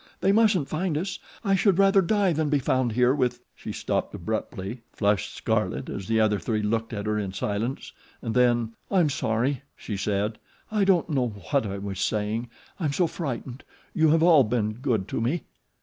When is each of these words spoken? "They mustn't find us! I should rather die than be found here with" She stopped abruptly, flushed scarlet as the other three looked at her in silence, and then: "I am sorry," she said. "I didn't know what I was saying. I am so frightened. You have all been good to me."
"They 0.19 0.31
mustn't 0.31 0.67
find 0.67 0.97
us! 0.97 1.19
I 1.45 1.53
should 1.53 1.77
rather 1.77 2.01
die 2.01 2.33
than 2.33 2.49
be 2.49 2.57
found 2.57 2.93
here 2.93 3.13
with" 3.13 3.39
She 3.55 3.71
stopped 3.71 4.15
abruptly, 4.15 4.81
flushed 4.91 5.35
scarlet 5.35 5.89
as 5.89 6.07
the 6.07 6.19
other 6.19 6.39
three 6.39 6.63
looked 6.63 6.91
at 6.91 7.05
her 7.05 7.19
in 7.19 7.33
silence, 7.33 7.91
and 8.19 8.33
then: 8.33 8.73
"I 8.89 8.99
am 9.01 9.11
sorry," 9.11 9.61
she 9.77 9.95
said. 9.97 10.39
"I 10.71 10.85
didn't 10.85 11.11
know 11.11 11.27
what 11.51 11.67
I 11.67 11.77
was 11.77 11.99
saying. 11.99 12.49
I 12.79 12.85
am 12.85 12.93
so 12.93 13.05
frightened. 13.05 13.63
You 13.93 14.09
have 14.09 14.23
all 14.23 14.43
been 14.43 14.73
good 14.73 15.07
to 15.09 15.21
me." 15.21 15.43